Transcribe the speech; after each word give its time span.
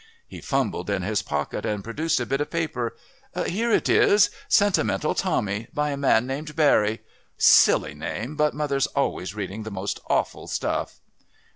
He 0.27 0.41
fumbled 0.41 0.89
in 0.89 1.03
his 1.03 1.21
pocket 1.21 1.63
and 1.63 1.83
produced 1.83 2.19
a 2.19 2.25
bit 2.25 2.41
of 2.41 2.49
paper. 2.49 2.95
"Here 3.45 3.71
it 3.71 3.87
is. 3.87 4.31
Sentimental 4.47 5.13
Tommy, 5.13 5.67
by 5.75 5.91
a 5.91 5.95
man 5.97 6.27
called 6.27 6.55
Barrie. 6.55 7.01
Silly 7.37 7.93
name, 7.93 8.35
but 8.35 8.55
mother's 8.55 8.87
always 8.87 9.35
reading 9.35 9.61
the 9.61 9.69
most 9.69 9.99
awful 10.09 10.47
stuff." 10.47 10.99